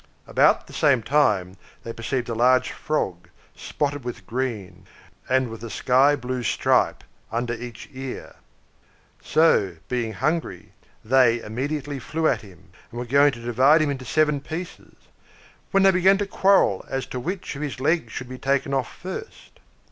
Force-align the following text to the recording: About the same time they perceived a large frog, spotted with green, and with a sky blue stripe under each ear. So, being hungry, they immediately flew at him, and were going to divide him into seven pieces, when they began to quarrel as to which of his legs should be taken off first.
About 0.25 0.65
the 0.65 0.73
same 0.73 1.03
time 1.03 1.57
they 1.83 1.93
perceived 1.93 2.27
a 2.27 2.33
large 2.33 2.71
frog, 2.71 3.29
spotted 3.55 4.03
with 4.03 4.25
green, 4.25 4.87
and 5.29 5.47
with 5.47 5.63
a 5.63 5.69
sky 5.69 6.15
blue 6.15 6.41
stripe 6.41 7.03
under 7.31 7.53
each 7.53 7.87
ear. 7.93 8.37
So, 9.23 9.77
being 9.89 10.13
hungry, 10.13 10.71
they 11.05 11.39
immediately 11.43 11.99
flew 11.99 12.25
at 12.27 12.41
him, 12.41 12.71
and 12.89 12.97
were 12.99 13.05
going 13.05 13.31
to 13.33 13.45
divide 13.45 13.79
him 13.79 13.91
into 13.91 14.03
seven 14.03 14.41
pieces, 14.41 14.95
when 15.69 15.83
they 15.83 15.91
began 15.91 16.17
to 16.17 16.25
quarrel 16.25 16.83
as 16.89 17.05
to 17.05 17.19
which 17.19 17.55
of 17.55 17.61
his 17.61 17.79
legs 17.79 18.11
should 18.11 18.27
be 18.27 18.39
taken 18.39 18.73
off 18.73 18.91
first. 18.91 19.59